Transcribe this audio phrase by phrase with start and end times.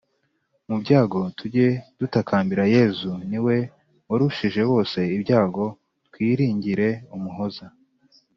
[0.67, 1.67] Mubyago tujye
[1.99, 3.55] dutakambira yezu niwe
[4.09, 5.63] warushije bose ibyago
[6.07, 7.65] twiringire umuhoza